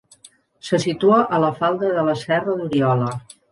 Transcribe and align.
Se 0.69 0.79
situa 0.85 1.19
a 1.37 1.41
la 1.45 1.53
falda 1.61 1.93
de 1.99 2.07
la 2.09 2.17
serra 2.25 2.59
d'Oriola. 2.63 3.15